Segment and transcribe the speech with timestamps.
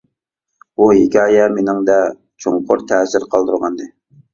[0.79, 2.01] بۇ ھېكايە مېنىڭدە
[2.47, 3.93] چوڭقۇر تەسىر قالدۇرغانىدى.